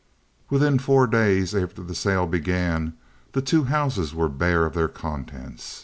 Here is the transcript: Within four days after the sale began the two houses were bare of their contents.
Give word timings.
Within 0.49 0.79
four 0.79 1.05
days 1.05 1.53
after 1.53 1.83
the 1.83 1.93
sale 1.93 2.25
began 2.25 2.93
the 3.33 3.41
two 3.43 3.65
houses 3.65 4.15
were 4.15 4.29
bare 4.29 4.65
of 4.65 4.73
their 4.73 4.87
contents. 4.87 5.79